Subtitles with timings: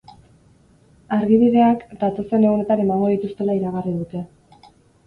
[1.17, 4.27] Argibideak datozen egunetan emango dituztela iragarri dute.